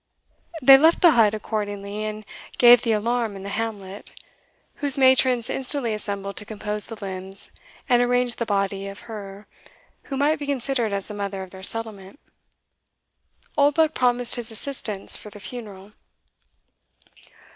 They 0.63 0.79
left 0.79 1.01
the 1.03 1.11
hut 1.11 1.35
accordingly, 1.35 2.05
and 2.05 2.25
gave 2.57 2.81
the 2.81 2.91
alarm 2.91 3.35
in 3.35 3.43
the 3.43 3.49
hamlet, 3.49 4.11
whose 4.77 4.97
matrons 4.97 5.47
instantly 5.47 5.93
assembled 5.93 6.37
to 6.37 6.43
compose 6.45 6.87
the 6.87 6.95
limbs 7.05 7.51
and 7.87 8.01
arrange 8.01 8.37
the 8.37 8.47
body 8.47 8.87
of 8.87 9.01
her 9.01 9.45
who 10.05 10.17
might 10.17 10.39
be 10.39 10.47
considered 10.47 10.91
as 10.91 11.07
the 11.07 11.13
mother 11.13 11.43
of 11.43 11.51
their 11.51 11.61
settlement. 11.61 12.19
Oldbuck 13.55 13.93
promised 13.93 14.37
his 14.37 14.49
assistance 14.49 15.17
for 15.17 15.29
the 15.29 15.39
funeral. 15.39 15.91